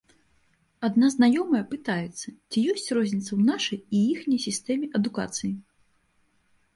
Адна 0.87 1.07
знаёмая 1.15 1.59
пытаецца, 1.73 2.27
ці 2.51 2.63
ёсць 2.73 2.89
розніца 2.99 3.27
ў 3.35 3.41
нашай 3.49 3.79
і 3.99 3.99
іхняй 4.15 4.39
сістэме 4.47 4.87
адукацыі. 5.01 5.51